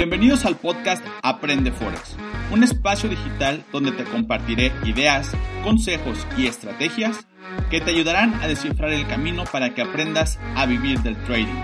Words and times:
Bienvenidos 0.00 0.46
al 0.46 0.56
podcast 0.56 1.04
Aprende 1.22 1.72
Forex, 1.72 2.16
un 2.50 2.64
espacio 2.64 3.06
digital 3.10 3.62
donde 3.70 3.92
te 3.92 4.04
compartiré 4.04 4.72
ideas, 4.86 5.30
consejos 5.62 6.26
y 6.38 6.46
estrategias 6.46 7.28
que 7.68 7.82
te 7.82 7.90
ayudarán 7.90 8.32
a 8.36 8.48
descifrar 8.48 8.94
el 8.94 9.06
camino 9.06 9.44
para 9.52 9.74
que 9.74 9.82
aprendas 9.82 10.38
a 10.56 10.64
vivir 10.64 11.00
del 11.00 11.22
trading. 11.24 11.60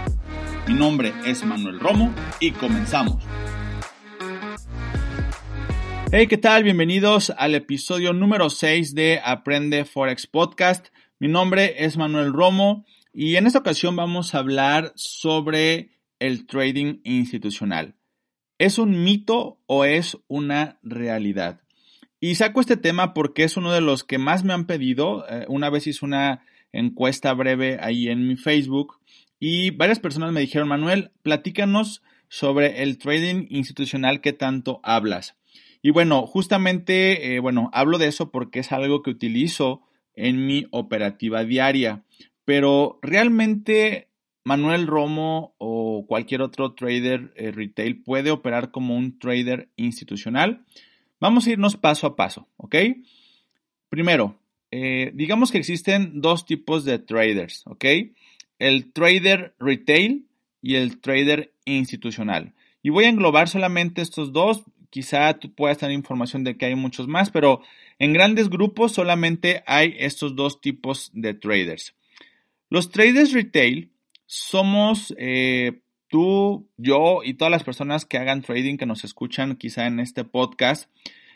Mi 0.69 0.75
nombre 0.75 1.15
es 1.25 1.47
Manuel 1.47 1.81
Romo 1.81 2.13
y 2.39 2.51
comenzamos. 2.51 3.25
Hey, 6.13 6.27
¿qué 6.27 6.37
tal? 6.37 6.63
Bienvenidos 6.63 7.33
al 7.39 7.55
episodio 7.55 8.13
número 8.13 8.51
6 8.51 8.95
de 8.95 9.19
Aprende 9.25 9.87
Forex 9.87 10.27
Podcast. 10.27 10.89
Mi 11.19 11.29
nombre 11.29 11.87
es 11.87 11.97
Manuel 11.97 12.35
Romo 12.35 12.85
y 13.15 13.37
en 13.37 13.47
esta 13.47 13.61
ocasión 13.61 13.97
vamos 13.97 14.35
a 14.35 14.41
hablar 14.41 14.93
sobre 14.95 15.89
el 16.19 16.47
trading 16.47 17.01
institucional. 17.03 17.96
¿Es 18.59 18.79
un 18.79 19.05
mito 19.05 19.59
o 19.67 19.85
es 19.85 20.17
una 20.29 20.79
realidad? 20.83 21.61
Y 22.21 22.37
saco 22.37 22.61
este 22.61 22.79
tema 22.79 23.13
porque 23.13 23.45
es 23.45 23.59
uno 23.59 23.71
de 23.71 23.83
los 23.83 24.03
que 24.03 24.17
más 24.17 24.45
me 24.45 24.55
han 24.55 24.67
pedido. 24.67 25.27
Eh, 25.29 25.45
una 25.49 25.69
vez 25.69 25.87
hice 25.87 26.05
una 26.07 26.43
encuesta 26.73 27.35
breve 27.35 27.79
ahí 27.83 28.09
en 28.09 28.27
mi 28.27 28.37
Facebook 28.37 28.99
y 29.39 29.71
varias 29.73 30.01
personas 30.01 30.33
me 30.33 30.41
dijeron, 30.41 30.69
Manuel, 30.69 31.11
platícanos 31.23 32.03
sobre 32.29 32.83
el 32.83 32.97
trading 32.97 33.47
institucional 33.51 34.23
que 34.23 34.33
tanto 34.33 34.81
hablas. 34.83 35.37
Y 35.83 35.91
bueno, 35.91 36.27
justamente, 36.27 37.35
eh, 37.35 37.41
bueno, 37.41 37.69
hablo 37.75 37.99
de 37.99 38.07
eso 38.07 38.31
porque 38.31 38.61
es 38.61 38.73
algo 38.73 39.03
que 39.03 39.11
utilizo 39.11 39.83
en 40.15 40.47
mi 40.47 40.67
operativa 40.71 41.45
diaria. 41.45 42.05
Pero 42.47 42.99
realmente 43.03 44.09
Manuel 44.47 44.87
Romo 44.87 45.57
o 45.59 46.07
cualquier 46.07 46.41
otro 46.41 46.73
trader 46.73 47.33
eh, 47.35 47.51
retail 47.51 48.01
puede 48.05 48.31
operar 48.31 48.71
como 48.71 48.97
un 48.97 49.19
trader 49.19 49.71
institucional. 49.75 50.65
Vamos 51.19 51.47
a 51.47 51.51
irnos 51.51 51.77
paso 51.77 52.07
a 52.07 52.15
paso, 52.15 52.47
¿ok? 52.57 52.77
Primero, 53.89 54.39
eh, 54.71 55.11
digamos 55.15 55.51
que 55.51 55.59
existen 55.59 56.21
dos 56.21 56.47
tipos 56.47 56.85
de 56.85 57.01
traders, 57.01 57.67
¿ok? 57.67 57.85
El 58.61 58.93
trader 58.93 59.57
retail 59.59 60.29
y 60.63 60.77
el 60.77 61.01
trader 61.01 61.53
institucional. 61.65 62.55
Y 62.85 62.91
voy 62.91 63.07
a 63.07 63.09
englobar 63.09 63.49
solamente 63.49 64.01
estos 64.01 64.33
dos. 64.33 64.63
Quizá 64.91 65.41
tú 65.41 65.53
puedas 65.57 65.79
tener 65.79 65.97
información 65.97 66.45
de 66.45 66.57
que 66.57 66.67
hay 66.67 66.77
muchos 66.77 67.09
más, 67.09 67.31
pero 67.33 67.63
en 67.99 68.13
grandes 68.13 68.49
grupos 68.49 68.93
solamente 68.93 69.65
hay 69.67 69.97
estos 69.99 70.37
dos 70.37 70.61
tipos 70.61 71.11
de 71.15 71.35
traders. 71.35 71.97
Los 72.71 72.93
traders 72.93 73.33
retail 73.33 73.91
somos 74.27 75.15
eh, 75.19 75.81
tú, 76.09 76.69
yo 76.77 77.21
y 77.25 77.35
todas 77.35 77.51
las 77.51 77.65
personas 77.65 78.05
que 78.05 78.19
hagan 78.19 78.43
trading 78.43 78.77
que 78.77 78.87
nos 78.87 79.05
escuchan 79.05 79.57
quizá 79.57 79.87
en 79.87 80.01
este 80.01 80.25
podcast. 80.25 80.91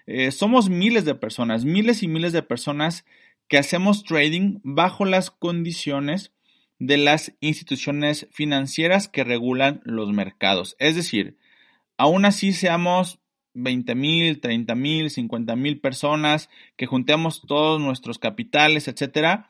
Eh, 0.06 0.32
somos 0.32 0.69
miles 0.69 1.05
de 1.05 1.14
personas, 1.14 1.64
miles 1.64 2.02
y 2.02 2.08
miles 2.08 2.32
de 2.32 2.42
personas 2.42 3.05
que 3.48 3.58
hacemos 3.58 4.05
trading 4.05 4.58
bajo 4.62 5.05
las 5.05 5.30
condiciones 5.30 6.32
de 6.78 6.97
las 6.97 7.34
instituciones 7.41 8.27
financieras 8.32 9.06
que 9.08 9.25
regulan 9.25 9.80
los 9.84 10.12
mercados. 10.12 10.77
Es 10.78 10.97
decir, 10.97 11.36
aún 11.97 12.25
así 12.25 12.52
seamos 12.52 13.19
20 13.54 13.94
mil, 13.94 14.41
30 14.41 14.75
mil, 14.75 15.10
50 15.10 15.56
mil 15.56 15.80
personas, 15.80 16.48
que 16.77 16.86
juntemos 16.86 17.42
todos 17.47 17.80
nuestros 17.80 18.19
capitales, 18.19 18.88
etcétera. 18.88 19.48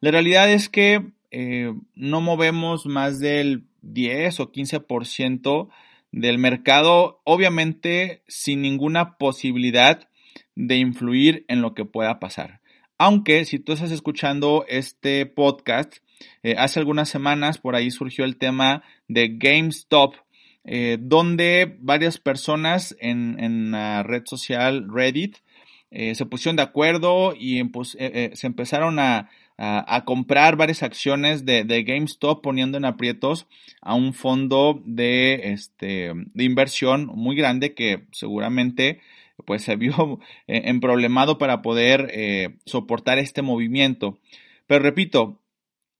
La 0.00 0.10
realidad 0.10 0.50
es 0.50 0.68
que 0.68 1.12
eh, 1.34 1.72
no 1.94 2.20
movemos 2.20 2.84
más 2.84 3.18
del 3.18 3.64
10 3.80 4.38
o 4.40 4.52
15% 4.52 5.70
del 6.12 6.36
mercado, 6.38 7.22
obviamente 7.24 8.22
sin 8.28 8.60
ninguna 8.60 9.16
posibilidad 9.16 10.10
de 10.54 10.76
influir 10.76 11.46
en 11.48 11.62
lo 11.62 11.72
que 11.72 11.86
pueda 11.86 12.20
pasar. 12.20 12.60
Aunque 12.98 13.46
si 13.46 13.58
tú 13.58 13.72
estás 13.72 13.92
escuchando 13.92 14.66
este 14.68 15.24
podcast, 15.24 15.96
eh, 16.42 16.54
hace 16.58 16.80
algunas 16.80 17.08
semanas 17.08 17.56
por 17.56 17.76
ahí 17.76 17.90
surgió 17.90 18.26
el 18.26 18.36
tema 18.36 18.82
de 19.08 19.34
GameStop, 19.34 20.16
eh, 20.64 20.98
donde 21.00 21.78
varias 21.80 22.18
personas 22.18 22.94
en, 23.00 23.70
la 23.70 24.02
red 24.02 24.24
social 24.26 24.86
Reddit 24.92 25.38
se 25.90 26.24
pusieron 26.24 26.56
de 26.56 26.62
acuerdo 26.62 27.34
y 27.38 27.60
se 28.32 28.46
empezaron 28.46 28.98
a, 28.98 29.28
a, 29.58 30.04
comprar 30.04 30.56
varias 30.56 30.82
acciones 30.82 31.44
de, 31.44 31.84
GameStop 31.84 32.42
poniendo 32.42 32.78
en 32.78 32.84
aprietos 32.84 33.46
a 33.80 33.94
un 33.94 34.14
fondo 34.14 34.82
de, 34.84 35.52
este, 35.52 36.12
de 36.14 36.44
inversión 36.44 37.06
muy 37.06 37.36
grande 37.36 37.74
que 37.74 38.04
seguramente 38.12 39.00
pues 39.44 39.62
se 39.62 39.76
vio 39.76 40.20
emproblemado 40.46 41.38
para 41.38 41.62
poder 41.62 42.10
eh, 42.12 42.56
soportar 42.66 43.18
este 43.18 43.42
movimiento. 43.42 44.18
Pero 44.66 44.82
repito, 44.82 45.40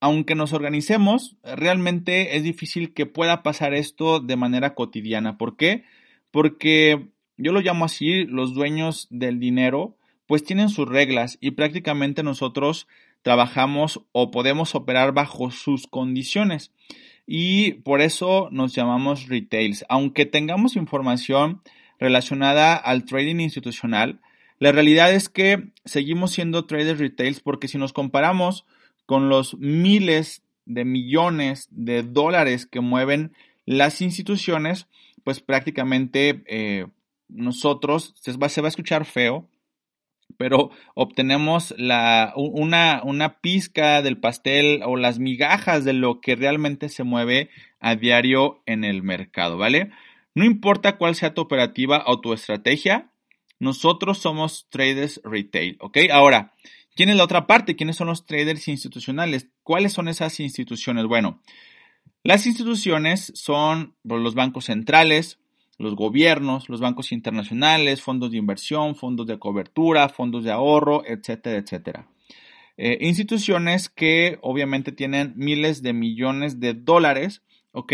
aunque 0.01 0.35
nos 0.35 0.53
organicemos, 0.53 1.37
realmente 1.45 2.37
es 2.37 2.43
difícil 2.43 2.93
que 2.93 3.07
pueda 3.07 3.43
pasar 3.43 3.75
esto 3.75 4.19
de 4.19 4.37
manera 4.37 4.75
cotidiana. 4.75 5.39
¿Por 5.39 5.57
qué? 5.57 5.85
Porque 6.31 7.09
yo 7.37 7.53
lo 7.53 7.61
llamo 7.61 7.85
así, 7.85 8.25
los 8.25 8.55
dueños 8.55 9.07
del 9.11 9.39
dinero, 9.39 9.97
pues 10.27 10.45
tienen 10.45 10.71
sus 10.71 10.89
reglas 10.89 11.39
y 11.41 11.53
prácticamente 11.53 12.23
nosotros 12.23 12.89
trabajamos 13.23 14.03
o 14.13 14.31
podemos 14.31 14.75
operar 14.75 15.13
bajo 15.13 15.51
sus 15.51 15.87
condiciones. 15.87 16.73
Y 17.27 17.75
por 17.75 18.01
eso 18.01 18.49
nos 18.51 18.75
llamamos 18.75 19.29
retails. 19.29 19.85
Aunque 19.89 20.27
tengamos 20.27 20.77
información 20.77 21.63
relacionada 21.99 22.75
al 22.77 23.05
trading 23.05 23.37
institucional, 23.37 24.21
la 24.59 24.73
realidad 24.73 25.13
es 25.13 25.29
que 25.29 25.73
seguimos 25.85 26.33
siendo 26.33 26.67
traders 26.67 26.99
retails 26.99 27.41
porque 27.41 27.69
si 27.69 27.79
nos 27.79 27.93
comparamos 27.93 28.65
con 29.07 29.29
los 29.29 29.57
miles 29.59 30.43
de 30.67 30.85
millones 30.85 31.69
de 31.71 32.03
dólares 32.03 32.67
que 32.67 32.81
mueven 32.81 33.33
las 33.67 34.01
instituciones, 34.01 34.87
pues 35.25 35.41
prácticamente 35.41 36.43
eh, 36.47 36.87
nosotros, 37.29 38.15
se 38.21 38.33
va, 38.33 38.49
se 38.49 38.61
va 38.61 38.69
a 38.69 38.71
escuchar 38.71 39.05
feo, 39.05 39.49
pero 40.37 40.71
obtenemos 40.95 41.75
la, 41.79 42.33
una, 42.37 43.03
una 43.05 43.41
pizca 43.41 44.03
del 44.03 44.19
pastel 44.19 44.83
o 44.85 44.97
las 44.97 45.19
migajas 45.19 45.85
de 45.85 45.93
lo 45.93 46.21
que 46.21 46.37
realmente 46.37 46.89
se 46.89 47.05
mueve 47.05 47.51
a 47.81 47.97
diario 47.97 48.63
en 48.67 48.85
el 48.85 49.03
mercado, 49.03 49.59
¿vale? 49.59 49.91
No 50.35 50.45
importa 50.45 50.97
cuál 50.97 51.15
sea 51.15 51.35
tu 51.35 51.43
operativa 51.43 52.05
o 52.07 52.21
tu 52.21 52.33
estrategia, 52.33 53.11
nosotros 53.59 54.19
somos 54.19 54.67
traders 54.71 55.21
retail, 55.25 55.77
¿ok? 55.81 55.99
Ahora, 56.11 56.55
¿quién 56.97 57.11
es 57.11 57.17
la 57.17 57.25
otra 57.25 57.47
parte? 57.47 57.77
¿Quiénes 57.77 57.97
son 57.97 58.09
los 58.09 58.27
traders 58.27 58.67
institucionales? 58.69 59.49
¿Cuáles 59.63 59.93
son 59.93 60.09
esas 60.09 60.41
instituciones? 60.41 61.05
Bueno, 61.07 61.41
las 62.25 62.47
instituciones 62.47 63.33
son 63.35 63.95
los 64.05 64.35
bancos 64.35 64.67
centrales, 64.67 65.39
los 65.83 65.97
gobiernos, 65.97 66.69
los 66.69 66.81
bancos 66.81 67.13
internacionales, 67.13 68.01
fondos 68.01 68.31
de 68.31 68.39
inversión, 68.39 68.95
fondos 68.95 69.27
de 69.27 69.39
cobertura, 69.39 70.09
fondos 70.09 70.45
de 70.45 70.53
ahorro, 70.53 71.03
etcétera, 71.07 71.59
etcétera. 71.59 72.09
Eh, 72.77 72.99
instituciones 73.03 73.89
que 73.89 74.39
obviamente 74.41 74.93
tienen 74.93 75.35
miles 75.37 75.83
de 75.83 75.93
millones 75.93 76.59
de 76.59 76.75
dólares, 76.75 77.43
¿ok? 77.73 77.93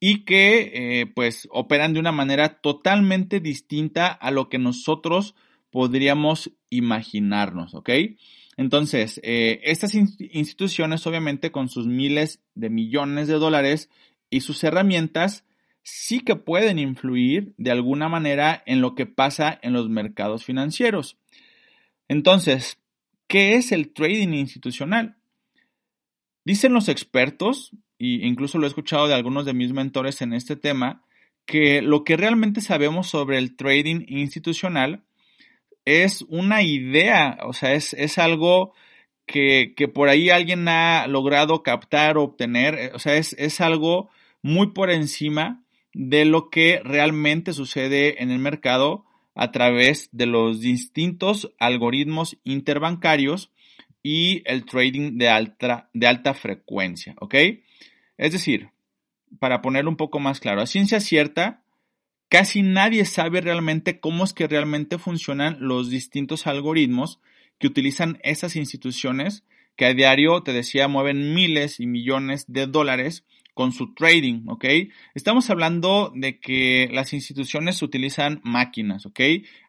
Y 0.00 0.24
que 0.24 0.72
eh, 0.74 1.06
pues 1.06 1.48
operan 1.50 1.94
de 1.94 2.00
una 2.00 2.12
manera 2.12 2.60
totalmente 2.60 3.40
distinta 3.40 4.08
a 4.08 4.30
lo 4.30 4.48
que 4.48 4.58
nosotros 4.58 5.34
podríamos 5.70 6.52
imaginarnos, 6.68 7.74
¿ok? 7.74 7.90
Entonces, 8.56 9.18
eh, 9.22 9.60
estas 9.64 9.94
instituciones 9.94 11.06
obviamente 11.06 11.50
con 11.50 11.68
sus 11.68 11.86
miles 11.86 12.40
de 12.54 12.68
millones 12.68 13.28
de 13.28 13.34
dólares 13.34 13.88
y 14.28 14.40
sus 14.40 14.62
herramientas 14.62 15.44
sí 15.82 16.20
que 16.20 16.36
pueden 16.36 16.78
influir 16.78 17.54
de 17.56 17.70
alguna 17.70 18.08
manera 18.08 18.62
en 18.66 18.80
lo 18.80 18.94
que 18.94 19.06
pasa 19.06 19.58
en 19.62 19.72
los 19.72 19.88
mercados 19.88 20.44
financieros. 20.44 21.18
Entonces, 22.08 22.78
¿qué 23.26 23.54
es 23.54 23.72
el 23.72 23.92
trading 23.92 24.34
institucional? 24.34 25.16
Dicen 26.44 26.72
los 26.72 26.88
expertos, 26.88 27.72
e 27.98 28.26
incluso 28.26 28.58
lo 28.58 28.66
he 28.66 28.68
escuchado 28.68 29.08
de 29.08 29.14
algunos 29.14 29.44
de 29.44 29.54
mis 29.54 29.72
mentores 29.72 30.22
en 30.22 30.32
este 30.32 30.56
tema, 30.56 31.04
que 31.46 31.82
lo 31.82 32.04
que 32.04 32.16
realmente 32.16 32.60
sabemos 32.60 33.08
sobre 33.08 33.38
el 33.38 33.56
trading 33.56 34.04
institucional 34.08 35.04
es 35.84 36.22
una 36.22 36.62
idea, 36.62 37.38
o 37.44 37.52
sea, 37.52 37.74
es, 37.74 38.18
algo 38.18 38.72
que, 39.26 39.74
por 39.92 40.08
ahí 40.08 40.30
alguien 40.30 40.68
ha 40.68 41.06
logrado 41.08 41.62
captar 41.64 42.16
o 42.16 42.22
obtener, 42.22 42.92
o 42.94 43.00
sea, 43.00 43.16
es, 43.16 43.32
es 43.34 43.60
algo 43.60 44.10
muy 44.42 44.68
por 44.68 44.90
encima 44.90 45.61
de 45.94 46.24
lo 46.24 46.50
que 46.50 46.80
realmente 46.84 47.52
sucede 47.52 48.22
en 48.22 48.30
el 48.30 48.38
mercado 48.38 49.04
a 49.34 49.50
través 49.50 50.08
de 50.12 50.26
los 50.26 50.60
distintos 50.60 51.52
algoritmos 51.58 52.38
interbancarios 52.44 53.50
y 54.02 54.42
el 54.46 54.64
trading 54.64 55.16
de 55.18 55.28
alta, 55.28 55.88
de 55.94 56.06
alta 56.06 56.34
frecuencia, 56.34 57.14
¿ok? 57.20 57.34
Es 58.18 58.32
decir, 58.32 58.70
para 59.38 59.62
ponerlo 59.62 59.90
un 59.90 59.96
poco 59.96 60.18
más 60.18 60.40
claro, 60.40 60.60
a 60.60 60.66
ciencia 60.66 61.00
cierta, 61.00 61.62
casi 62.28 62.62
nadie 62.62 63.04
sabe 63.04 63.40
realmente 63.40 64.00
cómo 64.00 64.24
es 64.24 64.32
que 64.32 64.48
realmente 64.48 64.98
funcionan 64.98 65.56
los 65.60 65.90
distintos 65.90 66.46
algoritmos 66.46 67.20
que 67.58 67.66
utilizan 67.66 68.18
esas 68.22 68.56
instituciones 68.56 69.44
que 69.76 69.86
a 69.86 69.94
diario, 69.94 70.42
te 70.42 70.52
decía, 70.52 70.88
mueven 70.88 71.34
miles 71.34 71.80
y 71.80 71.86
millones 71.86 72.44
de 72.48 72.66
dólares 72.66 73.24
con 73.54 73.72
su 73.72 73.94
trading, 73.94 74.44
¿ok? 74.48 74.64
Estamos 75.14 75.50
hablando 75.50 76.12
de 76.14 76.38
que 76.38 76.88
las 76.92 77.12
instituciones 77.12 77.82
utilizan 77.82 78.40
máquinas, 78.44 79.06
¿ok? 79.06 79.20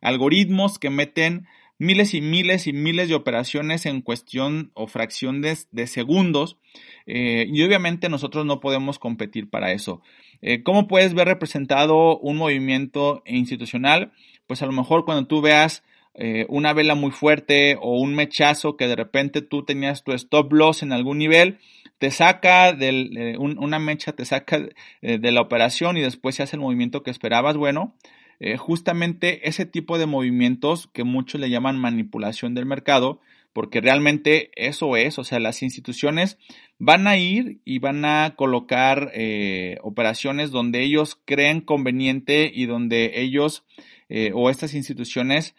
Algoritmos 0.01 0.80
que 0.80 0.89
meten 0.89 1.47
miles 1.80 2.13
y 2.13 2.21
miles 2.21 2.68
y 2.68 2.74
miles 2.74 3.09
de 3.09 3.15
operaciones 3.15 3.85
en 3.85 4.01
cuestión 4.01 4.71
o 4.74 4.88
fracciones 4.88 5.68
de 5.71 5.88
segundos 5.88 6.57
eh, 7.06 7.45
y 7.51 7.62
obviamente 7.63 8.09
nosotros 8.09 8.45
no 8.45 8.59
podemos 8.59 9.00
competir 9.00 9.50
para 9.50 9.71
eso. 9.71 10.01
Eh, 10.41 10.63
¿Cómo 10.63 10.88
puedes 10.88 11.13
ver 11.13 11.27
representado 11.27 12.18
un 12.19 12.38
movimiento 12.38 13.24
institucional? 13.25 14.13
Pues 14.47 14.62
a 14.62 14.65
lo 14.65 14.71
mejor 14.71 15.06
cuando 15.06 15.27
tú 15.27 15.41
veas 15.41 15.83
eh, 16.15 16.45
una 16.47 16.74
vela 16.74 16.95
muy 16.95 17.12
fuerte 17.12 17.77
o 17.81 18.00
un 18.00 18.13
mechazo 18.13 18.77
que 18.77 18.88
de 18.88 18.95
repente 18.95 19.41
tú 19.41 19.65
tenías 19.65 20.03
tu 20.03 20.13
stop 20.13 20.53
loss 20.53 20.83
en 20.83 20.94
algún 20.94 21.18
nivel, 21.18 21.59
te 22.00 22.12
saca 22.12 22.74
de 22.74 23.36
una 23.40 23.80
mecha, 23.80 24.12
te 24.13 24.25
saca 24.25 24.60
de 25.01 25.31
la 25.31 25.42
operación 25.42 25.98
y 25.98 26.01
después 26.01 26.36
se 26.36 26.44
hace 26.44 26.57
el 26.57 26.62
movimiento 26.62 27.04
que 27.04 27.12
esperabas. 27.12 27.56
Bueno, 27.56 27.95
eh, 28.40 28.57
justamente 28.57 29.48
ese 29.48 29.66
tipo 29.66 29.98
de 29.98 30.06
movimientos 30.06 30.88
que 30.88 31.06
muchos 31.06 31.40
le 31.40 31.50
llaman 31.50 31.80
manipulación 31.80 32.54
del 32.54 32.66
mercado, 32.66 33.22
porque 33.54 33.80
realmente 33.80 34.51
eso 34.56 34.98
es, 34.98 35.18
o 35.18 35.24
sea, 35.24 35.40
las 35.40 35.63
instituciones 35.63 36.38
van 36.78 37.07
a 37.07 37.16
ir 37.16 37.62
y 37.63 37.80
van 37.80 38.04
a 38.04 38.34
colocar 38.36 39.12
eh, 39.13 39.78
operaciones 39.81 40.51
donde 40.51 40.84
ellos 40.84 41.18
creen 41.24 41.62
conveniente 41.62 42.51
y 42.54 42.66
donde 42.66 43.22
ellos 43.22 43.63
eh, 44.10 44.31
o 44.34 44.50
estas 44.50 44.74
instituciones 44.74 45.56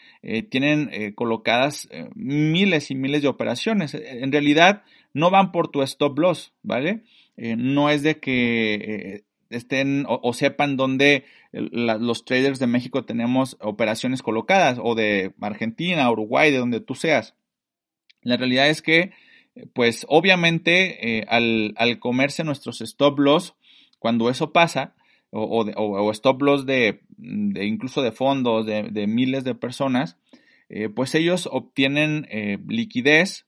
tienen 0.51 1.15
colocadas 1.15 1.89
miles 2.15 2.91
y 2.91 2.95
miles 2.95 3.23
de 3.23 3.29
operaciones. 3.29 3.95
En 3.95 4.31
realidad 4.31 4.83
no 5.15 5.31
van 5.31 5.53
por 5.53 5.69
tu 5.69 5.83
stop 5.83 6.19
loss, 6.19 6.53
¿vale? 6.63 7.05
no 7.37 7.91
es 7.91 8.03
de 8.03 8.21
que 8.21 9.25
estén 9.51 10.05
o, 10.09 10.33
sepan 10.33 10.77
dónde 10.77 11.25
los 11.53 12.25
traders 12.25 12.59
de 12.59 12.67
México 12.67 13.05
tenemos 13.05 13.57
operaciones 13.61 14.23
colocadas 14.23 14.79
o 14.83 14.95
de 14.95 15.33
Argentina, 15.41 16.11
Uruguay, 16.11 16.51
de 16.51 16.59
donde 16.59 16.81
tú 16.81 16.95
seas. 16.95 17.35
La 18.23 18.37
realidad 18.37 18.69
es 18.69 18.83
que, 18.83 19.13
pues 19.73 20.05
obviamente 20.09 21.19
eh, 21.19 21.27
al, 21.29 21.99
comerse 22.01 22.43
nuestros 22.45 22.81
stop 22.81 23.19
loss, 23.19 23.55
cuando 23.99 24.31
eso 24.31 24.53
pasa, 24.53 24.95
o, 25.31 26.11
stop 26.13 26.43
loss 26.43 26.67
de, 26.67 27.01
incluso 27.19 28.03
de 28.03 28.13
fondos, 28.13 28.67
de, 28.67 29.07
miles 29.07 29.45
de 29.45 29.55
personas, 29.55 30.17
eh, 30.69 30.89
pues 30.89 31.15
ellos 31.15 31.49
obtienen 31.51 32.27
eh, 32.31 32.59
liquidez 32.67 33.47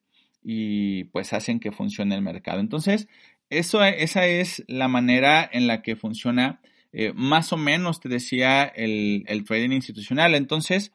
y 0.49 1.05
pues 1.07 1.33
hacen 1.33 1.59
que 1.59 1.73
funcione 1.73 2.15
el 2.15 2.23
mercado. 2.23 2.61
Entonces, 2.61 3.09
eso, 3.51 3.83
esa 3.83 4.27
es 4.27 4.63
la 4.69 4.87
manera 4.87 5.49
en 5.53 5.67
la 5.67 5.83
que 5.83 5.97
funciona 5.97 6.61
eh, 6.93 7.13
más 7.17 7.53
o 7.53 7.57
menos, 7.57 7.99
te 7.99 8.09
decía, 8.09 8.63
el, 8.63 9.25
el, 9.27 9.43
trading 9.43 9.73
institucional. 9.73 10.37
Entonces, 10.37 10.93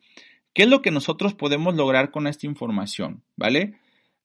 ¿qué 0.53 0.63
es 0.63 0.69
lo 0.69 0.81
que 0.81 0.91
nosotros 0.91 1.33
podemos 1.33 1.75
lograr 1.75 2.11
con 2.11 2.27
esta 2.27 2.47
información? 2.47 3.23
¿Vale? 3.35 3.73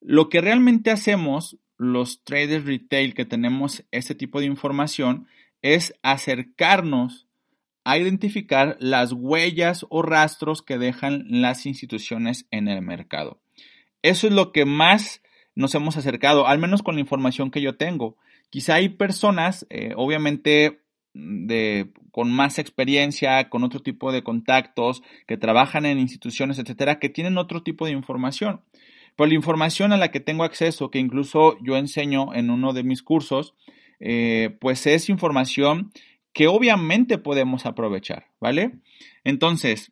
Lo 0.01 0.29
que 0.29 0.41
realmente 0.41 0.93
hacemos 0.93 1.59
los 1.77 2.23
traders 2.23 2.65
retail 2.65 3.13
que 3.13 3.25
tenemos 3.25 3.85
este 3.91 4.15
tipo 4.15 4.39
de 4.39 4.47
información 4.47 5.27
es 5.61 5.93
acercarnos 6.05 7.27
a 7.83 7.99
identificar 7.99 8.77
las 8.79 9.13
huellas 9.13 9.87
o 9.91 10.03
rastros 10.03 10.63
que 10.63 10.79
dejan 10.79 11.25
las 11.29 11.67
instituciones 11.67 12.47
en 12.53 12.69
el 12.69 12.81
mercado. 12.81 13.41
Eso 14.03 14.27
es 14.27 14.33
lo 14.33 14.53
que 14.53 14.65
más 14.65 15.23
nos 15.55 15.75
hemos 15.75 15.97
acercado, 15.97 16.47
al 16.47 16.59
menos 16.59 16.83
con 16.83 16.95
la 16.95 17.01
información 17.01 17.51
que 17.51 17.63
yo 17.63 17.77
tengo. 17.77 18.17
Quizá 18.51 18.75
hay 18.75 18.91
personas, 18.91 19.67
eh, 19.71 19.95
obviamente, 19.97 20.83
con 22.11 22.31
más 22.31 22.59
experiencia, 22.59 23.49
con 23.49 23.65
otro 23.65 23.81
tipo 23.81 24.13
de 24.13 24.23
contactos, 24.23 25.03
que 25.27 25.37
trabajan 25.37 25.87
en 25.87 25.99
instituciones, 25.99 26.59
etcétera, 26.59 26.99
que 26.99 27.09
tienen 27.09 27.39
otro 27.39 27.63
tipo 27.63 27.87
de 27.87 27.93
información. 27.93 28.61
Pero 29.17 29.29
la 29.29 29.35
información 29.35 29.93
a 29.93 29.97
la 29.97 30.11
que 30.11 30.21
tengo 30.21 30.45
acceso, 30.45 30.91
que 30.91 30.99
incluso 30.99 31.57
yo 31.63 31.77
enseño 31.77 32.35
en 32.35 32.51
uno 32.51 32.75
de 32.75 32.85
mis 32.85 33.03
cursos, 33.03 33.55
eh, 33.99 34.57
pues 34.61 34.87
es 34.87 35.09
información 35.09 35.91
que 36.35 36.49
obviamente 36.49 37.17
podemos 37.17 37.65
aprovechar, 37.65 38.27
¿vale? 38.41 38.73
Entonces, 39.25 39.91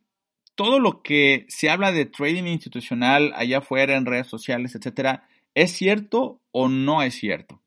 todo 0.54 0.78
lo 0.78 1.02
que 1.02 1.46
se 1.48 1.70
habla 1.70 1.92
de 1.92 2.06
trading 2.06 2.44
institucional 2.44 3.32
allá 3.34 3.58
afuera 3.58 3.96
en 3.96 4.06
redes 4.06 4.26
sociales, 4.26 4.74
etcétera, 4.74 5.28
¿Es 5.54 5.70
cierto 5.72 6.42
o 6.50 6.68
no 6.68 7.02
es 7.02 7.14
cierto? 7.14 7.62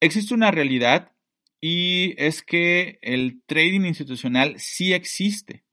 Existe 0.00 0.34
una 0.34 0.50
realidad 0.50 1.12
y 1.60 2.20
es 2.22 2.42
que 2.42 2.98
el 3.00 3.42
trading 3.46 3.82
institucional 3.82 4.58
sí 4.58 4.92
existe, 4.92 5.64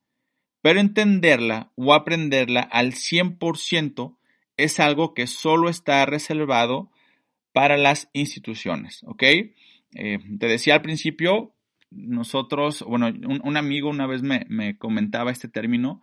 pero 0.62 0.80
entenderla 0.80 1.72
o 1.76 1.94
aprenderla 1.94 2.62
al 2.62 2.94
100% 2.94 4.16
es 4.58 4.80
algo 4.80 5.14
que 5.14 5.28
solo 5.28 5.70
está 5.70 6.06
reservado 6.06 6.92
para 7.52 7.78
las 7.78 8.10
instituciones, 8.14 9.04
¿ok? 9.04 9.24
Eh, 9.24 10.20
te 10.40 10.48
decía 10.48 10.76
al 10.76 10.82
principio, 10.82 11.54
nosotros, 11.90 12.84
bueno, 12.88 13.08
un, 13.08 13.58
amigo 13.58 13.90
una 13.90 14.08
vez 14.08 14.24
me, 14.24 14.46
me, 14.50 14.78
comentaba 14.78 15.32
este 15.32 15.48
término, 15.48 16.02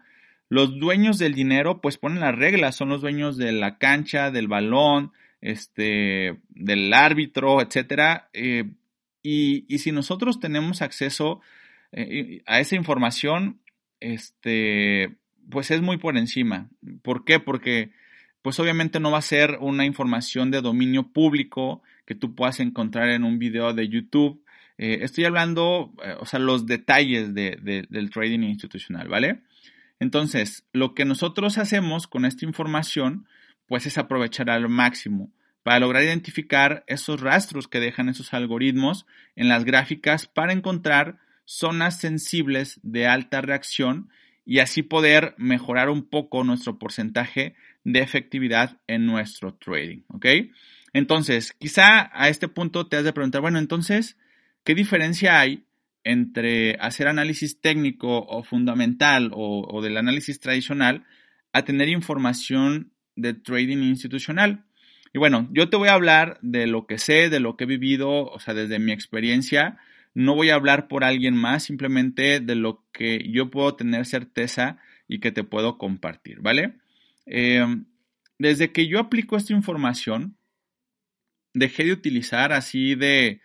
los 0.51 0.81
dueños 0.81 1.19
del 1.19 1.33
dinero 1.33 1.81
pues 1.81 1.97
ponen 1.97 2.21
las 2.21 2.35
reglas, 2.35 2.75
son 2.75 2.89
los 2.89 3.01
dueños 3.01 3.37
de 3.37 3.53
la 3.53 3.79
cancha, 3.79 4.33
del 4.33 4.49
balón, 4.49 5.13
este, 5.41 6.41
del 6.49 6.93
árbitro, 6.93 7.63
etcétera. 7.63 8.29
Eh, 8.33 8.65
y, 9.23 9.79
si 9.79 9.93
nosotros 9.93 10.41
tenemos 10.41 10.83
acceso 10.83 11.41
eh, 11.93 12.43
a 12.47 12.59
esa 12.59 12.75
información, 12.75 13.61
este, 14.01 15.15
pues 15.49 15.71
es 15.71 15.83
muy 15.83 15.99
por 15.99 16.19
encima. 16.19 16.69
¿Por 17.03 17.25
qué? 17.25 17.39
Porque 17.39 17.93
pues 18.43 18.59
obviamente 18.59 18.99
no 18.99 19.13
va 19.13 19.19
a 19.19 19.23
ser 19.23 19.59
una 19.61 19.85
información 19.85 20.51
de 20.51 20.63
dominio 20.63 21.13
público 21.13 21.83
que 22.07 22.17
tú 22.17 22.35
puedas 22.35 22.59
encontrar 22.59 23.11
en 23.11 23.23
un 23.23 23.39
video 23.39 23.73
de 23.73 23.89
YouTube. 23.89 24.43
Eh, 24.79 24.99
estoy 25.03 25.27
hablando, 25.27 25.95
o 26.19 26.27
sea, 26.27 26.41
los 26.41 26.67
detalles 26.67 27.35
del 27.35 28.11
trading 28.11 28.41
institucional, 28.41 29.07
¿vale? 29.07 29.43
Entonces, 30.01 30.65
lo 30.73 30.95
que 30.95 31.05
nosotros 31.05 31.59
hacemos 31.59 32.09
con 32.09 32.25
esta 32.25 32.45
información, 32.45 33.29
pues 33.67 33.87
es 33.87 33.99
aprovechar 33.99 34.51
al 34.51 34.69
máximo 34.69 35.31
para 35.63 35.79
lograr 35.79 36.03
identificar 36.03 36.85
esos 36.87 37.21
rastros 37.21 37.69
que 37.69 37.81
dejan 37.81 38.09
esos 38.09 38.33
algoritmos 38.33 39.07
en 39.37 39.49
las 39.49 39.65
gráficas 39.65 40.27
para 40.27 40.53
encontrar 40.53 41.19
zonas 41.45 42.01
sensibles 42.01 42.81
de 42.83 43.07
alta 43.07 43.41
reacción 43.41 44.09
y 44.45 44.61
así 44.61 44.83
poder 44.83 45.35
mejorar 45.37 45.91
un 45.91 46.09
poco 46.09 46.45
nuestro 46.45 46.79
porcentaje 46.79 47.55
de 47.85 48.01
efectividad 48.01 48.79
en 48.87 49.07
nuestro 49.07 49.55
trading, 49.55 50.03
¿ok? 50.09 50.27
Entonces, 50.93 51.53
quizá 51.53 52.11
a 52.13 52.29
este 52.29 52.49
punto 52.49 52.89
te 52.89 52.97
has 52.97 53.05
de 53.05 53.13
preguntar, 53.13 53.43
bueno, 53.43 53.59
entonces, 53.59 54.17
¿qué 54.65 54.75
diferencia 54.75 55.39
hay 55.39 55.65
entre 56.05 56.77
hacer 56.81 57.09
análisis 57.09 57.61
técnico 57.61 58.25
o 58.27 58.43
fundamental 58.43 59.31
o, 59.35 59.81
del 59.83 59.97
análisis 59.97 60.41
tradicional 60.41 61.05
a 61.53 61.65
tener 61.65 61.89
información 61.89 62.93
de 63.17 63.35
trading 63.35 63.79
institucional. 63.79 64.65
Y 65.13 65.19
bueno, 65.19 65.49
yo 65.53 65.69
te 65.69 65.77
voy 65.77 65.89
a 65.89 65.95
hablar 65.95 66.39
de 66.43 66.67
lo 66.67 66.87
que 66.87 66.99
sé, 66.99 67.29
de 67.29 67.41
lo 67.41 67.57
que 67.57 67.65
he 67.65 67.67
vivido, 67.67 68.27
o 68.27 68.39
sea, 68.39 68.55
desde 68.55 68.79
mi 68.79 68.93
experiencia. 68.93 69.79
No 70.15 70.35
voy 70.35 70.51
a 70.51 70.55
hablar 70.55 70.89
por 70.89 71.05
alguien 71.05 71.35
más, 71.35 71.65
simplemente 71.65 72.41
de 72.41 72.55
lo 72.55 72.85
que 72.93 73.29
yo 73.31 73.51
puedo 73.51 73.75
tener 73.75 74.07
certeza 74.07 74.79
y 75.09 75.19
que 75.19 75.33
te 75.33 75.45
puedo 75.45 75.79
compartir, 75.79 76.41
¿vale? 76.41 76.75
Eh, 77.27 77.65
desde 78.39 78.73
que 78.73 78.87
yo 78.87 79.01
aplico 79.01 79.37
esta 79.37 79.53
información, 79.53 80.37
dejé 81.53 81.85
de 81.85 81.93
utilizar 81.93 82.53
así 82.53 82.95
de, 82.95 83.41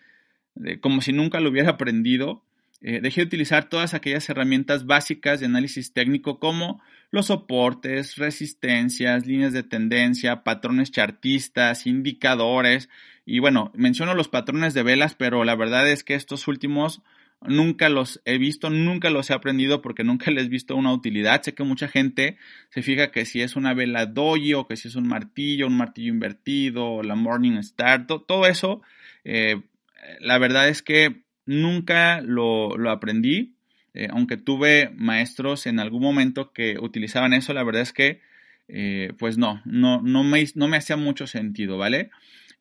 como 0.81 1.01
si 1.01 1.13
nunca 1.13 1.39
lo 1.39 1.49
hubiera 1.49 1.71
aprendido 1.71 2.43
eh, 2.87 2.99
dejé 3.01 3.21
de 3.21 3.27
utilizar 3.27 3.67
todas 3.67 3.95
aquellas 3.95 4.29
herramientas 4.29 4.85
básicas 4.85 5.39
de 5.39 5.47
análisis 5.47 5.93
técnico 5.93 6.39
como 6.39 6.81
los 7.09 7.27
soportes, 7.27 8.17
resistencias, 8.17 9.25
líneas 9.25 9.53
de 9.53 9.63
tendencia, 9.63 10.43
patrones 10.43 10.91
chartistas, 10.91 11.87
indicadores. 11.87 12.89
Y 13.25 13.39
bueno, 13.39 13.71
menciono 13.73 14.13
los 14.13 14.27
patrones 14.27 14.75
de 14.75 14.83
velas, 14.83 15.15
pero 15.15 15.43
la 15.45 15.55
verdad 15.55 15.89
es 15.89 16.03
que 16.03 16.13
estos 16.13 16.47
últimos 16.47 17.01
nunca 17.41 17.89
los 17.89 18.21
he 18.25 18.37
visto, 18.37 18.69
nunca 18.69 19.09
los 19.09 19.29
he 19.29 19.33
aprendido 19.33 19.81
porque 19.81 20.03
nunca 20.03 20.29
les 20.29 20.45
he 20.45 20.49
visto 20.49 20.75
una 20.75 20.93
utilidad. 20.93 21.41
Sé 21.41 21.55
que 21.55 21.63
mucha 21.63 21.87
gente 21.87 22.37
se 22.69 22.83
fija 22.83 23.09
que 23.09 23.25
si 23.25 23.41
es 23.41 23.55
una 23.55 23.73
vela 23.73 24.05
doji 24.05 24.53
o 24.53 24.67
que 24.67 24.77
si 24.77 24.89
es 24.89 24.95
un 24.95 25.07
martillo, 25.07 25.65
un 25.65 25.77
martillo 25.77 26.13
invertido, 26.13 27.01
la 27.01 27.15
Morning 27.15 27.57
Star, 27.57 28.05
todo 28.05 28.45
eso, 28.45 28.81
eh, 29.23 29.61
la 30.19 30.37
verdad 30.37 30.69
es 30.69 30.81
que 30.81 31.25
nunca 31.45 32.21
lo, 32.21 32.89
aprendí. 32.89 33.55
Eh, 33.93 34.07
aunque 34.11 34.35
tuve 34.35 34.91
maestros 34.95 35.67
en 35.67 35.79
algún 35.79 36.01
momento 36.01 36.51
que 36.51 36.77
utilizaban 36.79 37.33
eso, 37.33 37.53
la 37.53 37.63
verdad 37.63 37.81
es 37.81 37.93
que, 37.93 38.19
eh, 38.67 39.13
pues 39.17 39.37
no, 39.37 39.61
no, 39.63 40.01
no, 40.01 40.23
me, 40.23 40.45
no 40.55 40.67
me 40.67 40.77
hacía 40.77 40.97
mucho 40.97 41.27
sentido, 41.27 41.77
¿vale? 41.77 42.09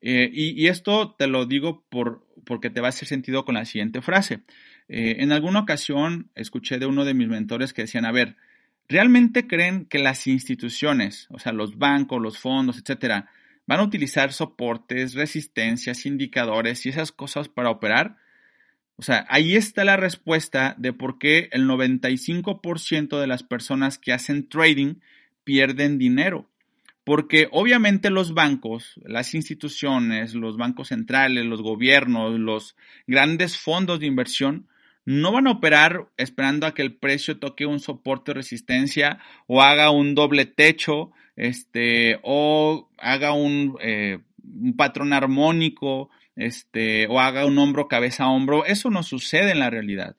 Eh, 0.01 0.29
y, 0.31 0.67
esto 0.67 1.13
te 1.17 1.27
lo 1.27 1.45
digo 1.45 1.83
por, 1.89 2.25
porque 2.45 2.69
te 2.69 2.79
va 2.79 2.87
a 2.87 2.89
hacer 2.89 3.07
sentido 3.07 3.43
con 3.43 3.55
la 3.55 3.65
siguiente 3.65 4.01
frase. 4.01 4.41
en 4.87 5.31
alguna 5.31 5.61
ocasión 5.61 6.29
escuché 6.35 6.77
de 6.77 6.85
uno 6.85 7.05
de 7.05 7.15
mis 7.15 7.27
mentores 7.27 7.73
que 7.73 7.81
decían, 7.81 8.05
a 8.05 8.11
ver, 8.11 8.37
¿realmente 8.87 9.47
creen 9.47 9.85
que 9.85 9.99
las 9.99 10.27
instituciones, 10.27 11.27
o 11.31 11.39
sea, 11.39 11.51
los 11.53 11.77
bancos, 11.77 12.21
los 12.21 12.37
fondos, 12.37 12.77
etcétera, 12.77 13.29
van 13.67 13.79
a 13.79 13.83
utilizar 13.83 14.33
soportes, 14.33 15.13
resistencias, 15.13 16.05
indicadores 16.05 16.85
y 16.85 16.89
esas 16.89 17.11
cosas 17.11 17.49
para 17.49 17.69
operar? 17.69 18.17
O 18.97 19.01
sea, 19.01 19.25
ahí 19.29 19.55
está 19.55 19.83
la 19.83 19.97
respuesta 19.97 20.75
de 20.77 20.93
por 20.93 21.19
qué 21.19 21.49
el 21.51 21.67
95% 21.67 23.19
de 23.19 23.27
las 23.27 23.43
personas 23.43 23.97
que 23.97 24.13
hacen 24.13 24.47
trading 24.47 24.95
pierden 25.43 25.97
dinero. 25.97 26.49
Porque 27.03 27.47
obviamente 27.51 28.09
los 28.09 28.33
bancos, 28.33 28.99
las 29.03 29.35
instituciones, 29.35 30.33
los 30.33 30.57
bancos 30.57 30.87
centrales, 30.87 31.45
los 31.45 31.61
gobiernos, 31.61 32.39
los 32.39 32.75
grandes 33.05 33.57
fondos 33.57 33.99
de 33.99 34.07
inversión 34.07 34.67
no 35.05 35.31
van 35.31 35.45
a 35.45 35.51
operar 35.51 36.07
esperando 36.17 36.65
a 36.65 36.73
que 36.73 36.81
el 36.81 36.95
precio 36.95 37.37
toque 37.37 37.67
un 37.67 37.79
soporte 37.79 38.31
de 38.31 38.37
resistencia 38.37 39.19
o 39.45 39.61
haga 39.61 39.91
un 39.91 40.15
doble 40.15 40.47
techo, 40.47 41.11
este, 41.35 42.19
o 42.23 42.89
haga 42.97 43.33
un, 43.33 43.77
eh, 43.81 44.19
un 44.43 44.75
patrón 44.75 45.13
armónico, 45.13 46.09
este, 46.35 47.07
o 47.07 47.19
haga 47.19 47.45
un 47.45 47.57
hombro 47.57 47.87
cabeza 47.87 48.25
a 48.25 48.29
hombro. 48.29 48.65
Eso 48.65 48.89
no 48.89 49.03
sucede 49.03 49.51
en 49.51 49.59
la 49.59 49.69
realidad. 49.69 50.15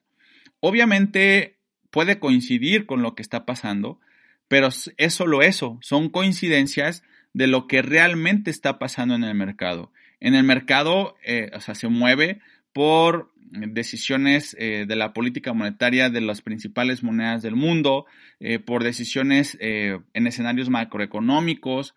Obviamente 0.59 1.57
puede 1.91 2.19
coincidir 2.19 2.85
con 2.85 3.01
lo 3.01 3.15
que 3.15 3.21
está 3.21 3.45
pasando, 3.45 3.99
pero 4.47 4.69
es 4.97 5.13
solo 5.13 5.41
eso, 5.41 5.77
son 5.81 6.09
coincidencias 6.09 7.03
de 7.33 7.47
lo 7.47 7.67
que 7.67 7.81
realmente 7.81 8.49
está 8.49 8.79
pasando 8.79 9.15
en 9.15 9.23
el 9.23 9.35
mercado. 9.35 9.91
En 10.19 10.33
el 10.33 10.43
mercado, 10.43 11.15
eh, 11.23 11.51
o 11.53 11.61
sea, 11.61 11.75
se 11.75 11.87
mueve 11.87 12.39
por 12.77 13.31
decisiones 13.49 14.55
eh, 14.59 14.85
de 14.87 14.95
la 14.95 15.13
política 15.13 15.51
monetaria 15.51 16.11
de 16.11 16.21
las 16.21 16.43
principales 16.43 17.01
monedas 17.01 17.41
del 17.41 17.55
mundo, 17.55 18.05
eh, 18.39 18.59
por 18.59 18.83
decisiones 18.83 19.57
eh, 19.59 19.97
en 20.13 20.27
escenarios 20.27 20.69
macroeconómicos, 20.69 21.95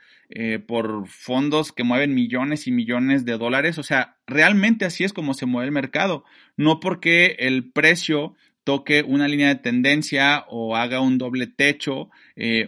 por 0.66 1.06
fondos 1.08 1.72
que 1.72 1.82
mueven 1.82 2.14
millones 2.14 2.66
y 2.66 2.72
millones 2.72 3.26
de 3.26 3.36
dólares. 3.36 3.76
O 3.78 3.82
sea, 3.82 4.16
realmente 4.26 4.86
así 4.86 5.04
es 5.04 5.12
como 5.12 5.34
se 5.34 5.44
mueve 5.44 5.66
el 5.66 5.72
mercado, 5.72 6.24
no 6.56 6.80
porque 6.80 7.36
el 7.40 7.70
precio 7.72 8.36
toque 8.64 9.02
una 9.02 9.28
línea 9.28 9.48
de 9.48 9.56
tendencia 9.56 10.46
o 10.48 10.76
haga 10.76 11.00
un 11.00 11.18
doble 11.18 11.46
techo 11.48 12.10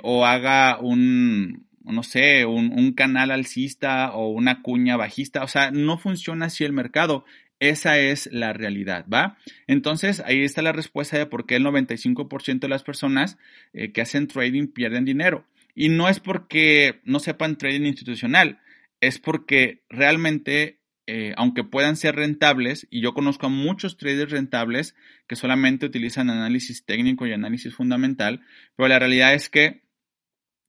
o 0.03 0.27
haga 0.27 0.81
un, 0.81 1.69
no 1.85 2.03
sé, 2.03 2.47
un, 2.47 2.73
un, 2.73 2.93
canal 2.95 3.31
alcista 3.31 4.13
o 4.13 4.31
una 4.31 4.61
cuña 4.63 4.97
bajista. 4.97 5.45
O 5.45 5.49
sea, 5.49 5.71
no 5.71 5.99
funciona 5.99 6.47
así 6.47 6.65
el 6.65 6.73
mercado. 6.73 7.25
Esa 7.63 7.97
es 7.97 8.29
la 8.33 8.53
realidad, 8.53 9.07
¿va? 9.07 9.39
Entonces, 9.69 10.21
ahí 10.27 10.43
está 10.43 10.63
la 10.63 10.73
respuesta 10.73 11.17
de 11.17 11.27
por 11.27 11.47
qué 11.47 11.55
el 11.55 11.65
95% 11.65 12.59
de 12.59 12.69
las 12.69 12.83
personas 12.83 13.39
eh, 13.73 13.93
que 13.93 14.01
hacen 14.01 14.27
trading 14.27 14.67
pierden 14.67 15.05
dinero. 15.05 15.47
Y 15.73 15.89
no 15.89 16.09
es 16.09 16.19
porque 16.19 17.01
no 17.05 17.21
sepan 17.21 17.59
trading 17.59 17.87
institucional, 17.87 18.59
es 19.01 19.21
porque 19.21 19.85
realmente, 19.89 20.81
eh, 21.07 21.35
aunque 21.37 21.63
puedan 21.63 21.95
ser 21.95 22.17
rentables, 22.17 22.89
y 22.91 23.01
yo 23.01 23.15
conozco 23.15 23.47
a 23.47 23.51
muchos 23.51 23.97
traders 23.97 24.33
rentables 24.33 24.97
que 25.29 25.37
solamente 25.37 25.87
utilizan 25.87 26.31
análisis 26.31 26.85
técnico 26.85 27.29
y 27.29 27.33
análisis 27.33 27.73
fundamental, 27.77 28.41
pero 28.75 28.89
la 28.89 28.99
realidad 28.99 29.35
es 29.35 29.49
que 29.49 29.83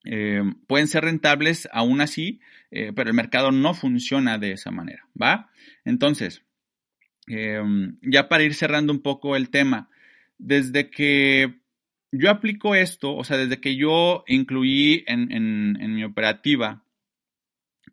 eh, 0.05 0.43
pueden 0.67 0.85
ser 0.85 1.05
rentables 1.05 1.67
aún 1.71 2.01
así, 2.01 2.39
pero 2.69 3.09
el 3.09 3.15
mercado 3.15 3.51
no 3.51 3.73
funciona 3.75 4.39
de 4.39 4.51
esa 4.51 4.71
manera, 4.71 5.07
¿va? 5.19 5.51
Entonces, 5.85 6.43
Em, 7.27 7.97
ya 8.01 8.27
para 8.27 8.43
ir 8.43 8.53
cerrando 8.53 8.91
un 8.91 9.01
poco 9.01 9.35
el 9.35 9.49
tema, 9.49 9.89
desde 10.37 10.89
que 10.89 11.53
yo 12.11 12.29
aplico 12.29 12.75
esto, 12.75 13.15
o 13.15 13.23
sea, 13.23 13.37
desde 13.37 13.59
que 13.59 13.75
yo 13.75 14.23
incluí 14.27 15.03
en, 15.07 15.95
mi 15.95 16.03
operativa 16.03 16.83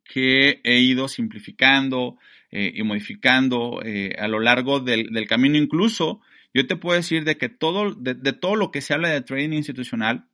que 0.04 0.60
he 0.64 0.80
ido 0.80 1.08
simplificando 1.08 2.18
eh, 2.50 2.72
y 2.75 2.82
modificando 2.82 3.80
eh, 3.84 4.16
a 4.18 4.26
lo 4.26 4.40
largo 4.40 4.80
del, 4.80 5.26
camino, 5.28 5.56
incluso 5.56 6.20
yo 6.52 6.66
te 6.66 6.76
puedo 6.76 6.96
decir 6.96 7.25
de 7.25 7.38
que 7.38 7.49
todo, 7.49 7.94
de, 7.94 8.32
todo 8.32 8.56
lo 8.56 8.72
que 8.72 8.80
se 8.80 8.92
habla 8.92 9.08
de 9.08 9.22
trading 9.22 9.52
institucional, 9.52 10.26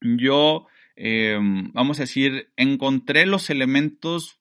yo, 0.00 0.66
em, 0.94 1.72
vamos 1.72 1.98
a 1.98 2.04
decir, 2.04 2.50
encontré 2.56 3.26
los 3.26 3.50
elementos 3.50 4.38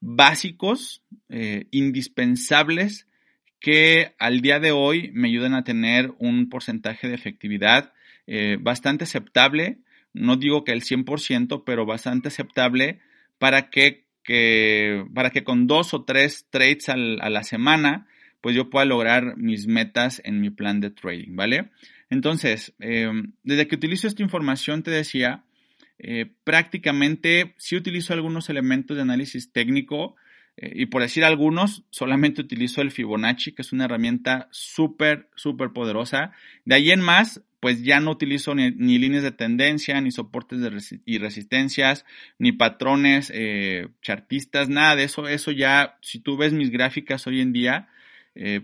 básicos, 0.00 1.02
eh, 1.30 1.66
indispensables, 1.70 3.06
que 3.60 4.14
al 4.18 4.40
día 4.40 4.58
de 4.58 4.72
hoy 4.72 5.10
me 5.12 5.28
ayudan 5.28 5.54
a 5.54 5.64
tener 5.64 6.12
un 6.18 6.48
porcentaje 6.48 7.08
de 7.08 7.14
efectividad 7.14 7.92
eh, 8.26 8.58
bastante 8.60 9.04
aceptable, 9.04 9.78
no 10.12 10.36
digo 10.36 10.64
que 10.64 10.72
el 10.72 10.82
100%, 10.82 11.62
pero 11.64 11.86
bastante 11.86 12.28
aceptable 12.28 13.00
para 13.38 13.70
que, 13.70 14.04
para 15.14 15.30
que 15.30 15.44
con 15.44 15.66
dos 15.66 15.94
o 15.94 16.04
tres 16.04 16.46
trades 16.50 16.88
a 16.88 16.96
la 16.96 17.42
semana, 17.42 18.06
pues 18.40 18.56
yo 18.56 18.70
pueda 18.70 18.84
lograr 18.84 19.36
mis 19.36 19.66
metas 19.66 20.20
en 20.24 20.40
mi 20.40 20.50
plan 20.50 20.80
de 20.80 20.90
trading, 20.90 21.36
¿vale? 21.36 21.70
Entonces, 22.08 22.74
eh, 22.80 23.10
desde 23.42 23.68
que 23.68 23.76
utilizo 23.76 24.08
esta 24.08 24.22
información, 24.22 24.82
te 24.82 24.90
decía, 24.90 25.44
eh, 25.98 26.26
prácticamente 26.44 27.54
sí 27.58 27.76
utilizo 27.76 28.12
algunos 28.12 28.48
elementos 28.48 28.96
de 28.96 29.02
análisis 29.02 29.52
técnico 29.52 30.16
eh, 30.56 30.72
y 30.74 30.86
por 30.86 31.02
decir 31.02 31.24
algunos, 31.24 31.84
solamente 31.90 32.40
utilizo 32.40 32.82
el 32.82 32.90
Fibonacci, 32.90 33.52
que 33.52 33.62
es 33.62 33.72
una 33.72 33.84
herramienta 33.84 34.48
súper, 34.50 35.28
súper 35.34 35.70
poderosa. 35.70 36.32
De 36.64 36.74
ahí 36.74 36.90
en 36.90 37.00
más, 37.00 37.42
pues 37.60 37.82
ya 37.82 38.00
no 38.00 38.10
utilizo 38.10 38.54
ni, 38.54 38.70
líneas 38.98 39.22
de 39.22 39.32
tendencia, 39.32 40.00
ni 40.00 40.10
soportes 40.10 40.60
de 40.60 41.00
y 41.04 41.18
resistencias, 41.18 42.04
ni 42.38 42.52
patrones 42.52 43.30
eh, 43.34 43.88
chartistas, 44.02 44.68
nada 44.68 44.96
de 44.96 45.04
eso. 45.04 45.28
Eso 45.28 45.50
ya, 45.50 45.98
si 46.00 46.20
tú 46.20 46.36
ves 46.36 46.52
mis 46.52 46.70
gráficas 46.70 47.26
hoy 47.26 47.40
en 47.40 47.52
día, 47.52 47.88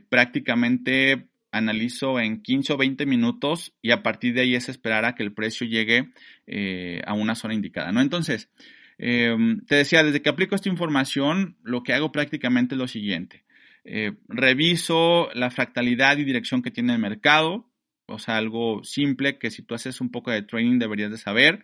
prácticamente 0.08 1.26
analizo 1.56 2.20
en 2.20 2.42
15 2.42 2.74
o 2.74 2.76
20 2.76 3.06
minutos 3.06 3.74
y 3.82 3.90
a 3.90 4.02
partir 4.02 4.34
de 4.34 4.42
ahí 4.42 4.54
es 4.54 4.68
esperar 4.68 5.04
a 5.04 5.14
que 5.14 5.22
el 5.22 5.32
precio 5.32 5.66
llegue 5.66 6.12
eh, 6.46 7.02
a 7.06 7.14
una 7.14 7.34
zona 7.34 7.54
indicada, 7.54 7.92
¿no? 7.92 8.00
Entonces, 8.00 8.50
em, 8.98 9.60
te 9.66 9.76
decía, 9.76 10.02
desde 10.02 10.22
que 10.22 10.28
aplico 10.28 10.54
esta 10.54 10.68
información, 10.68 11.56
lo 11.62 11.82
que 11.82 11.92
hago 11.92 12.12
prácticamente 12.12 12.74
es 12.74 12.78
lo 12.78 12.88
siguiente. 12.88 13.44
Eh, 13.84 14.12
reviso 14.28 15.28
la 15.34 15.50
fractalidad 15.50 16.18
y 16.18 16.24
dirección 16.24 16.62
que 16.62 16.70
tiene 16.70 16.92
el 16.94 16.98
mercado, 16.98 17.70
o 18.06 18.18
sea, 18.18 18.36
algo 18.36 18.82
simple 18.84 19.38
que 19.38 19.50
si 19.50 19.62
tú 19.62 19.74
haces 19.74 20.00
un 20.00 20.10
poco 20.10 20.30
de 20.30 20.42
trading 20.42 20.78
deberías 20.78 21.10
de 21.10 21.18
saber. 21.18 21.62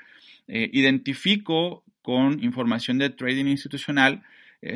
Eh, 0.48 0.70
identifico 0.72 1.84
con 2.02 2.42
información 2.42 2.98
de 2.98 3.10
trading 3.10 3.46
institucional 3.46 4.22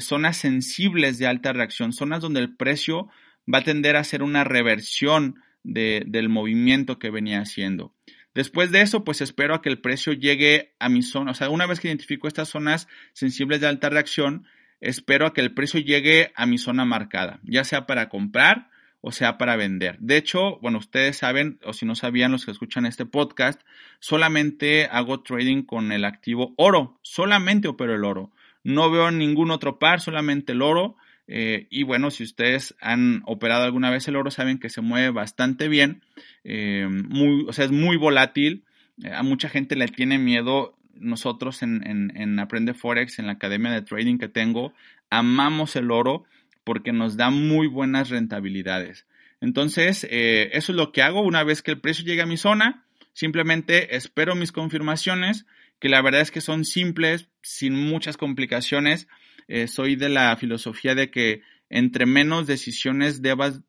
zonas 0.00 0.36
sensibles 0.36 1.18
de 1.18 1.28
alta 1.28 1.52
reacción, 1.52 1.92
zonas 1.92 2.20
donde 2.20 2.40
el 2.40 2.56
precio 2.56 3.08
va 3.52 3.58
a 3.58 3.64
tender 3.64 3.96
a 3.96 4.00
hacer 4.00 4.22
una 4.22 4.44
reversión 4.44 5.36
del 5.62 6.28
movimiento 6.28 6.98
que 6.98 7.10
venía 7.10 7.40
haciendo. 7.40 7.92
Después 8.36 8.70
de 8.70 8.82
eso, 8.82 9.02
pues 9.02 9.22
espero 9.22 9.54
a 9.54 9.62
que 9.62 9.70
el 9.70 9.80
precio 9.80 10.12
llegue 10.12 10.74
a 10.78 10.90
mi 10.90 11.00
zona. 11.00 11.30
O 11.30 11.34
sea, 11.34 11.48
una 11.48 11.64
vez 11.64 11.80
que 11.80 11.88
identifico 11.88 12.28
estas 12.28 12.50
zonas 12.50 12.86
sensibles 13.14 13.62
de 13.62 13.66
alta 13.66 13.88
reacción, 13.88 14.44
espero 14.78 15.26
a 15.26 15.32
que 15.32 15.40
el 15.40 15.54
precio 15.54 15.80
llegue 15.80 16.32
a 16.36 16.44
mi 16.44 16.58
zona 16.58 16.84
marcada, 16.84 17.40
ya 17.44 17.64
sea 17.64 17.86
para 17.86 18.10
comprar 18.10 18.68
o 19.00 19.10
sea 19.10 19.38
para 19.38 19.56
vender. 19.56 19.96
De 20.00 20.18
hecho, 20.18 20.58
bueno, 20.58 20.76
ustedes 20.76 21.16
saben, 21.16 21.60
o 21.64 21.72
si 21.72 21.86
no 21.86 21.94
sabían 21.94 22.30
los 22.30 22.44
que 22.44 22.50
escuchan 22.50 22.84
este 22.84 23.06
podcast, 23.06 23.58
solamente 24.00 24.84
hago 24.84 25.22
trading 25.22 25.62
con 25.62 25.90
el 25.90 26.04
activo 26.04 26.52
oro, 26.58 26.98
solamente 27.00 27.68
opero 27.68 27.94
el 27.94 28.04
oro. 28.04 28.32
No 28.64 28.90
veo 28.90 29.10
ningún 29.12 29.50
otro 29.50 29.78
par, 29.78 30.02
solamente 30.02 30.52
el 30.52 30.60
oro. 30.60 30.96
Eh, 31.28 31.66
y 31.70 31.82
bueno, 31.82 32.10
si 32.10 32.22
ustedes 32.22 32.74
han 32.80 33.22
operado 33.26 33.64
alguna 33.64 33.90
vez 33.90 34.06
el 34.08 34.16
oro, 34.16 34.30
saben 34.30 34.58
que 34.58 34.70
se 34.70 34.80
mueve 34.80 35.10
bastante 35.10 35.68
bien, 35.68 36.02
eh, 36.44 36.86
muy, 36.88 37.44
o 37.48 37.52
sea, 37.52 37.64
es 37.64 37.72
muy 37.72 37.96
volátil. 37.96 38.64
Eh, 39.02 39.12
a 39.12 39.22
mucha 39.22 39.48
gente 39.48 39.76
le 39.76 39.88
tiene 39.88 40.18
miedo. 40.18 40.76
Nosotros 40.94 41.62
en, 41.62 41.82
en, 42.16 42.38
Aprende 42.38 42.72
Forex, 42.72 43.18
en 43.18 43.26
la 43.26 43.32
academia 43.32 43.70
de 43.70 43.82
trading 43.82 44.16
que 44.16 44.28
tengo, 44.28 44.72
amamos 45.10 45.76
el 45.76 45.90
oro 45.90 46.24
porque 46.64 46.90
nos 46.90 47.18
da 47.18 47.28
muy 47.28 47.66
buenas 47.66 48.08
rentabilidades. 48.08 49.06
Entonces, 49.42 50.04
eso 50.10 50.72
es 50.72 50.76
lo 50.76 50.92
que 50.92 51.02
hago 51.02 51.20
una 51.20 51.44
vez 51.44 51.60
que 51.60 51.72
el 51.72 51.80
precio 51.80 52.06
llega 52.06 52.22
a 52.22 52.26
mi 52.26 52.38
zona. 52.38 52.86
Simplemente 53.12 53.94
espero 53.94 54.34
mis 54.34 54.52
confirmaciones, 54.52 55.44
que 55.78 55.90
la 55.90 56.00
verdad 56.00 56.22
es 56.22 56.30
que 56.30 56.40
son 56.40 56.64
simples, 56.64 57.28
sin 57.42 57.74
muchas 57.74 58.16
complicaciones. 58.16 59.06
Eh, 59.48 59.68
soy 59.68 59.96
de 59.96 60.08
la 60.08 60.36
filosofía 60.36 60.94
de 60.94 61.10
que 61.10 61.42
entre 61.68 62.06
menos 62.06 62.46
decisiones 62.46 63.22
debas, 63.22 63.60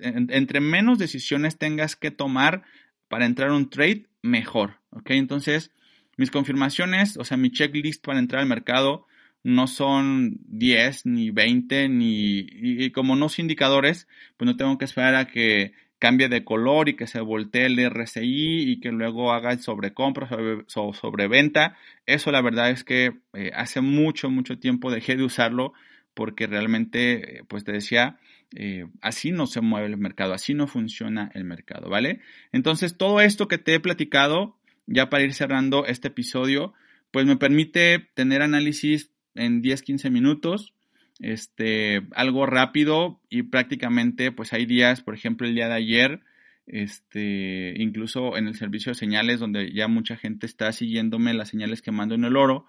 entre 0.00 0.60
menos 0.60 0.98
decisiones 0.98 1.58
tengas 1.58 1.96
que 1.96 2.10
tomar 2.10 2.62
para 3.08 3.26
entrar 3.26 3.50
a 3.50 3.54
un 3.54 3.70
trade, 3.70 4.06
mejor. 4.22 4.80
¿Ok? 4.90 5.10
Entonces, 5.10 5.70
mis 6.16 6.30
confirmaciones, 6.30 7.16
o 7.16 7.24
sea, 7.24 7.36
mi 7.36 7.50
checklist 7.50 8.04
para 8.04 8.18
entrar 8.18 8.42
al 8.42 8.48
mercado 8.48 9.06
no 9.42 9.68
son 9.68 10.38
10 10.48 11.06
ni 11.06 11.30
20 11.30 11.88
ni 11.88 12.46
y, 12.50 12.90
como 12.90 13.14
no 13.14 13.28
son 13.28 13.44
indicadores, 13.44 14.08
pues 14.36 14.46
no 14.46 14.56
tengo 14.56 14.76
que 14.76 14.84
esperar 14.84 15.14
a 15.14 15.26
que 15.26 15.72
cambie 15.98 16.28
de 16.28 16.44
color 16.44 16.88
y 16.88 16.96
que 16.96 17.06
se 17.06 17.20
voltee 17.20 17.66
el 17.66 17.90
RSI 17.90 18.70
y 18.70 18.80
que 18.80 18.92
luego 18.92 19.32
haga 19.32 19.56
sobrecompra 19.58 20.28
o 20.74 20.94
sobreventa. 20.94 21.76
Eso 22.04 22.30
la 22.30 22.42
verdad 22.42 22.70
es 22.70 22.84
que 22.84 23.14
eh, 23.32 23.50
hace 23.54 23.80
mucho, 23.80 24.30
mucho 24.30 24.58
tiempo 24.58 24.90
dejé 24.90 25.16
de 25.16 25.24
usarlo 25.24 25.72
porque 26.14 26.46
realmente, 26.46 27.42
pues 27.48 27.64
te 27.64 27.72
decía, 27.72 28.18
eh, 28.54 28.86
así 29.02 29.32
no 29.32 29.46
se 29.46 29.60
mueve 29.60 29.86
el 29.86 29.96
mercado, 29.98 30.32
así 30.32 30.54
no 30.54 30.66
funciona 30.66 31.30
el 31.34 31.44
mercado, 31.44 31.90
¿vale? 31.90 32.20
Entonces, 32.52 32.96
todo 32.96 33.20
esto 33.20 33.48
que 33.48 33.58
te 33.58 33.74
he 33.74 33.80
platicado, 33.80 34.56
ya 34.86 35.10
para 35.10 35.24
ir 35.24 35.34
cerrando 35.34 35.84
este 35.84 36.08
episodio, 36.08 36.72
pues 37.10 37.26
me 37.26 37.36
permite 37.36 38.08
tener 38.14 38.42
análisis 38.42 39.10
en 39.34 39.60
10, 39.60 39.82
15 39.82 40.10
minutos, 40.10 40.72
este, 41.20 42.02
algo 42.14 42.46
rápido 42.46 43.20
y 43.28 43.44
prácticamente, 43.44 44.32
pues 44.32 44.52
hay 44.52 44.66
días, 44.66 45.00
por 45.00 45.14
ejemplo, 45.14 45.46
el 45.46 45.54
día 45.54 45.68
de 45.68 45.74
ayer, 45.74 46.20
este, 46.66 47.74
incluso 47.76 48.36
en 48.36 48.48
el 48.48 48.56
servicio 48.56 48.90
de 48.90 48.98
señales, 48.98 49.40
donde 49.40 49.72
ya 49.72 49.88
mucha 49.88 50.16
gente 50.16 50.46
está 50.46 50.72
siguiéndome 50.72 51.34
las 51.34 51.48
señales 51.48 51.82
que 51.82 51.92
mando 51.92 52.14
en 52.14 52.24
el 52.24 52.36
oro, 52.36 52.66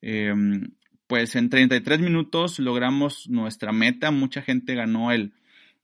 em, 0.00 0.72
pues 1.06 1.34
en 1.36 1.50
33 1.50 2.00
minutos 2.00 2.58
logramos 2.58 3.28
nuestra 3.28 3.72
meta. 3.72 4.10
Mucha 4.10 4.42
gente 4.42 4.74
ganó 4.74 5.12
el 5.12 5.32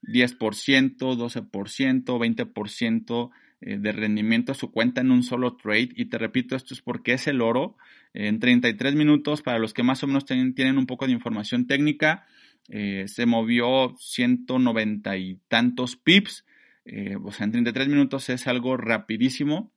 10%, 0.02 1.16
12%, 1.16 2.18
20% 2.18 3.30
de 3.60 3.92
rendimiento 3.92 4.52
a 4.52 4.54
su 4.54 4.70
cuenta 4.70 5.00
en 5.00 5.10
un 5.10 5.22
solo 5.22 5.56
trade. 5.56 5.90
Y 5.96 6.06
te 6.06 6.18
repito, 6.18 6.54
esto 6.56 6.74
es 6.74 6.80
porque 6.80 7.12
es 7.12 7.26
el 7.26 7.40
oro. 7.40 7.76
En 8.14 8.38
33 8.38 8.94
minutos, 8.94 9.42
para 9.42 9.58
los 9.58 9.74
que 9.74 9.82
más 9.82 10.02
o 10.02 10.06
menos 10.06 10.24
tienen 10.24 10.78
un 10.78 10.86
poco 10.86 11.06
de 11.06 11.12
información 11.12 11.66
técnica, 11.66 12.26
eh, 12.68 13.04
se 13.08 13.26
movió 13.26 13.94
190 13.98 15.16
y 15.16 15.40
tantos 15.48 15.96
pips. 15.96 16.44
Eh, 16.84 17.16
o 17.22 17.32
sea, 17.32 17.44
en 17.44 17.52
33 17.52 17.88
minutos 17.88 18.28
es 18.28 18.46
algo 18.46 18.76
rapidísimo. 18.76 19.72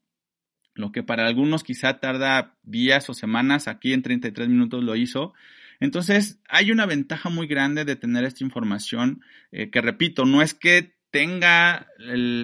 Lo 0.73 0.91
que 0.91 1.03
para 1.03 1.27
algunos 1.27 1.63
quizá 1.63 1.99
tarda 1.99 2.57
días 2.63 3.09
o 3.09 3.13
semanas, 3.13 3.67
aquí 3.67 3.93
en 3.93 4.01
33 4.01 4.47
minutos 4.49 4.83
lo 4.83 4.95
hizo. 4.95 5.33
Entonces, 5.79 6.39
hay 6.47 6.71
una 6.71 6.85
ventaja 6.85 7.29
muy 7.29 7.47
grande 7.47 7.85
de 7.85 7.95
tener 7.95 8.23
esta 8.23 8.43
información, 8.43 9.21
eh, 9.51 9.69
que 9.69 9.81
repito, 9.81 10.25
no 10.25 10.41
es 10.41 10.53
que 10.53 10.93
tenga 11.11 11.87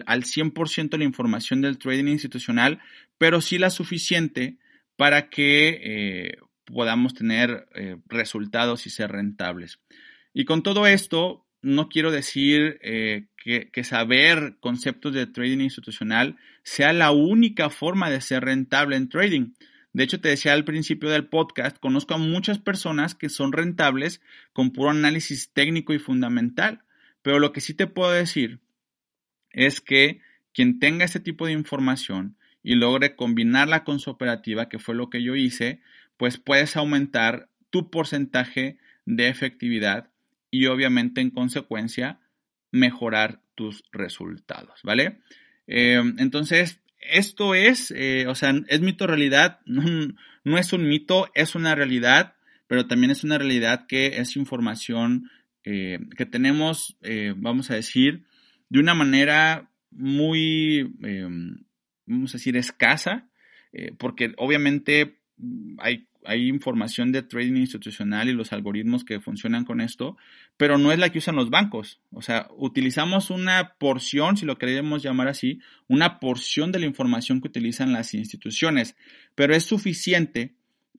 al 0.06 0.24
100% 0.24 0.98
la 0.98 1.04
información 1.04 1.62
del 1.62 1.78
trading 1.78 2.08
institucional, 2.08 2.80
pero 3.18 3.42
sí 3.42 3.58
la 3.58 3.70
suficiente 3.70 4.58
para 4.98 5.30
que 5.30 5.80
eh, 5.82 6.38
podamos 6.66 7.14
tener 7.14 7.68
eh, 7.76 7.98
resultados 8.08 8.86
y 8.86 8.90
ser 8.90 9.12
rentables. 9.12 9.80
Y 10.34 10.46
con 10.46 10.64
todo 10.64 10.86
esto, 10.86 11.46
no 11.62 11.90
quiero 11.90 12.12
decir 12.12 12.80
eh, 12.84 13.28
que, 13.38 13.84
saber 13.84 14.58
conceptos 14.60 15.14
de 15.14 15.26
trading 15.26 15.60
institucional 15.60 16.38
sea 16.64 16.94
la 16.94 17.12
única 17.12 17.70
forma 17.70 18.10
de 18.10 18.22
ser 18.22 18.44
rentable 18.44 18.98
en 18.98 19.10
trading. 19.10 19.54
De 19.94 20.04
hecho, 20.04 20.20
te 20.20 20.30
decía 20.30 20.54
al 20.54 20.66
principio 20.66 21.10
del 21.10 21.28
podcast, 21.28 21.78
conozco 21.80 22.14
a 22.14 22.20
muchas 22.20 22.60
personas 22.60 23.16
que 23.16 23.30
son 23.30 23.54
rentables 23.54 24.22
con 24.54 24.72
puro 24.72 24.92
análisis 24.92 25.52
técnico 25.54 25.94
y 25.94 26.00
fundamental. 26.00 26.84
Pero 27.22 27.40
lo 27.40 27.52
que 27.52 27.62
sí 27.62 27.74
te 27.74 27.88
puedo 27.88 28.12
decir 28.12 28.60
es 29.52 29.82
que 29.82 30.22
quien 30.54 30.80
tenga 30.80 31.06
este 31.06 31.20
tipo 31.20 31.46
de 31.46 31.54
información 31.54 32.38
y 32.64 32.76
logre 32.76 33.15
combinarla 33.15 33.84
con 33.84 34.00
su 34.00 34.10
operativa, 34.10 34.70
que 34.70 34.80
fue 34.80 34.96
lo 34.96 35.10
que 35.10 35.24
yo 35.24 35.36
hice, 35.36 35.82
pues 36.18 36.38
puedes 36.38 36.76
aumentar 36.76 37.50
tu 37.70 37.89
porcentaje 37.89 38.78
de 39.06 39.30
efectividad 39.30 40.10
y 40.52 40.65
obviamente 40.68 41.22
en 41.22 41.30
consecuencia 41.30 42.20
mejorar 42.72 43.41
tus 43.56 43.84
resultados, 43.91 44.82
¿vale? 44.84 45.20
Eh, 45.68 46.02
entonces, 46.18 46.82
esto 47.00 47.56
es, 47.56 47.91
eh, 47.91 48.26
o 48.28 48.36
sea, 48.36 48.54
es 48.68 48.82
mito 48.82 49.08
realidad, 49.08 49.60
no, 49.65 50.58
es 50.58 50.74
un 50.74 50.88
mito, 50.88 51.30
es 51.34 51.56
una 51.56 51.76
realidad, 51.76 52.36
pero 52.68 52.88
también 52.88 53.12
es 53.12 53.24
una 53.24 53.38
realidad 53.38 53.86
que 53.88 54.20
es 54.20 54.36
información 54.36 55.30
eh, 55.69 55.99
que 56.15 56.25
tenemos, 56.25 56.97
vamos 57.36 57.69
a 57.71 57.75
decir, 57.75 58.23
de 58.69 58.80
una 58.80 58.93
manera 58.93 59.69
muy, 59.91 60.84
vamos 62.06 62.34
a 62.34 62.38
decir, 62.38 62.56
escasa, 62.56 63.30
porque 63.97 64.34
obviamente 64.38 65.19
hay 65.77 66.08
hay 66.27 66.49
información 66.49 67.13
de 67.13 67.23
trading 67.23 67.56
institucional 67.56 68.27
y 68.27 68.34
los 68.34 68.51
algoritmos 68.51 69.06
que 69.06 69.21
funcionan 69.21 69.63
con 69.63 69.80
esto, 69.80 70.17
pero 70.58 70.77
no 70.77 70.91
es 70.91 70.99
la 70.99 71.10
que 71.10 71.19
usan 71.19 71.38
los 71.38 71.49
bancos. 71.49 72.01
O 72.12 72.21
sea, 72.21 72.49
utilizamos 72.58 73.30
una 73.30 73.75
porción, 73.80 74.36
si 74.36 74.45
lo 74.45 74.58
queremos 74.58 75.01
llamar 75.01 75.30
así, 75.30 75.60
una 75.88 76.19
porción 76.19 76.73
de 76.73 76.80
la 76.80 76.86
información 76.86 77.39
que 77.39 77.47
utilizan 77.47 77.93
las 77.93 78.13
instituciones, 78.13 78.97
pero 79.36 79.56
es 79.56 79.63
suficiente 79.63 80.56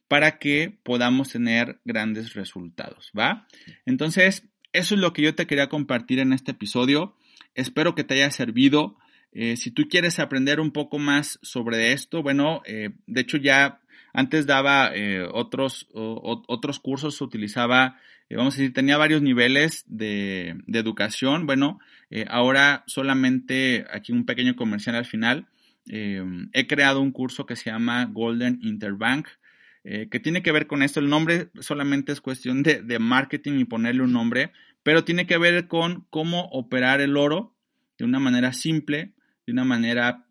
para 0.08 0.38
que 0.38 0.78
podamos 0.82 1.28
tener 1.28 1.78
grandes 1.84 2.32
resultados, 2.32 3.12
¿va? 3.16 3.46
Entonces, 3.84 4.48
eso 4.72 4.94
es 4.94 5.00
lo 5.00 5.12
que 5.12 5.22
yo 5.22 5.34
te 5.34 5.46
quería 5.46 5.68
compartir 5.68 6.18
en 6.18 6.32
este 6.32 6.52
episodio. 6.52 7.14
Espero 7.54 7.94
que 7.94 8.04
te 8.04 8.14
haya 8.14 8.30
servido. 8.30 8.96
Eh, 9.32 9.56
si 9.56 9.70
tú 9.70 9.88
quieres 9.88 10.18
aprender 10.18 10.60
un 10.60 10.72
poco 10.72 10.98
más 10.98 11.38
sobre 11.42 11.92
esto, 11.92 12.22
bueno, 12.22 12.62
eh, 12.66 12.90
de 13.06 13.20
hecho 13.20 13.36
ya 13.36 13.80
antes 14.12 14.46
daba 14.46 14.90
eh, 14.94 15.22
otros, 15.32 15.86
otros 15.92 16.80
cursos, 16.80 17.20
utilizaba, 17.20 17.98
vamos 18.30 18.54
a 18.54 18.58
decir, 18.58 18.72
tenía 18.72 18.96
varios 18.96 19.22
niveles 19.22 19.84
de, 19.86 20.56
educación. 20.66 21.46
Bueno, 21.46 21.78
ahora 22.28 22.84
solamente 22.86 23.84
aquí 23.92 24.12
un 24.12 24.24
pequeño 24.24 24.56
comercial 24.56 24.96
al 24.96 25.04
final. 25.04 25.46
he 25.86 26.66
creado 26.66 27.00
un 27.00 27.12
curso 27.12 27.46
que 27.46 27.54
se 27.54 27.70
llama 27.70 28.06
Golden 28.06 28.58
Interbank, 28.62 29.28
que 30.10 30.20
tiene 30.20 30.42
que 30.42 30.52
ver 30.52 30.66
con 30.66 30.82
esto. 30.82 31.00
El 31.00 31.08
nombre 31.08 31.48
solamente 31.60 32.12
es 32.12 32.20
cuestión 32.20 32.62
de, 32.62 32.82
de 32.82 32.98
marketing 32.98 33.58
y 33.58 33.64
ponerle 33.64 34.02
un 34.02 34.12
nombre, 34.12 34.52
pero 34.82 35.04
tiene 35.04 35.26
que 35.26 35.38
ver 35.38 35.66
con 35.66 36.06
cómo 36.10 36.44
operar 36.52 37.00
el 37.00 37.16
oro 37.16 37.54
de 37.96 38.04
una 38.04 38.18
manera 38.18 38.52
simple, 38.52 39.14
de 39.46 39.52
una 39.52 39.64
manera 39.64 40.26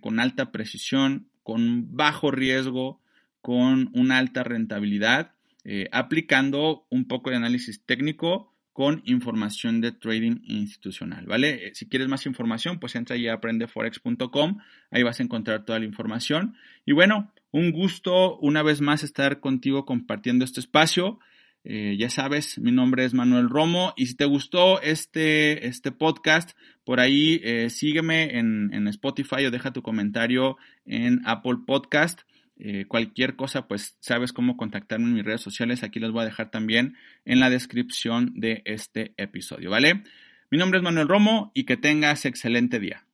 con 0.00 0.20
alta 0.20 0.52
precisión, 0.52 1.30
con 1.42 1.96
bajo 1.96 2.30
riesgo, 2.30 3.00
con 3.40 3.90
una 3.94 4.18
alta 4.18 4.42
rentabilidad, 4.42 5.32
eh, 5.64 5.88
aplicando 5.92 6.86
un 6.90 7.06
poco 7.06 7.30
de 7.30 7.36
análisis 7.36 7.84
técnico 7.84 8.54
con 8.72 9.02
información 9.04 9.80
de 9.80 9.92
trading 9.92 10.40
institucional, 10.44 11.26
¿vale? 11.26 11.66
Eh, 11.66 11.74
si 11.74 11.88
quieres 11.88 12.08
más 12.08 12.24
información, 12.26 12.78
pues 12.78 12.94
entra 12.94 13.16
a 13.16 13.34
aprendeforex.com, 13.34 14.58
ahí 14.90 15.02
vas 15.02 15.20
a 15.20 15.22
encontrar 15.22 15.64
toda 15.64 15.78
la 15.78 15.84
información. 15.84 16.54
Y 16.86 16.92
bueno, 16.92 17.32
un 17.50 17.72
gusto 17.72 18.38
una 18.38 18.62
vez 18.62 18.80
más 18.80 19.02
estar 19.02 19.40
contigo 19.40 19.84
compartiendo 19.84 20.44
este 20.44 20.60
espacio. 20.60 21.18
Eh, 21.62 21.96
ya 21.98 22.08
sabes, 22.08 22.58
mi 22.58 22.72
nombre 22.72 23.04
es 23.04 23.12
Manuel 23.12 23.50
Romo 23.50 23.92
y 23.96 24.06
si 24.06 24.14
te 24.16 24.24
gustó 24.24 24.80
este, 24.80 25.66
este 25.66 25.92
podcast, 25.92 26.52
por 26.84 27.00
ahí 27.00 27.40
sígueme 27.68 28.38
en, 28.38 28.72
en 28.72 28.88
Spotify 28.88 29.44
o 29.44 29.50
deja 29.50 29.72
tu 29.72 29.82
comentario 29.82 30.56
en 30.86 31.20
Apple 31.26 31.58
Podcast. 31.66 32.22
Eh, 32.62 32.84
cualquier 32.86 33.36
cosa, 33.36 33.66
pues 33.66 33.96
sabes 34.00 34.34
cómo 34.34 34.58
contactarme 34.58 35.06
en 35.06 35.14
mis 35.14 35.24
redes 35.24 35.40
sociales. 35.40 35.82
Aquí 35.82 35.98
les 35.98 36.10
voy 36.10 36.22
a 36.22 36.26
dejar 36.26 36.50
también 36.50 36.94
en 37.24 37.40
la 37.40 37.48
descripción 37.48 38.32
de 38.34 38.60
este 38.66 39.14
episodio, 39.16 39.70
¿vale? 39.70 40.02
Mi 40.50 40.58
nombre 40.58 40.78
es 40.78 40.84
Manuel 40.84 41.08
Romo 41.08 41.52
y 41.54 41.64
que 41.64 41.78
tengas 41.78 42.26
excelente 42.26 42.78
día. 42.78 43.06